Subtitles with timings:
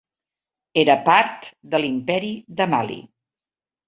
[0.83, 2.31] Era part de l'Imperi
[2.63, 2.99] de Mali.